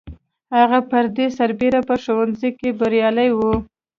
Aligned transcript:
هغه 0.57 0.79
پر 0.89 1.05
دې 1.15 1.27
سربېره 1.37 1.81
په 1.89 1.95
ښوونځي 2.03 2.49
کې 2.59 2.69
بریالی 2.79 3.29
و 3.33 3.39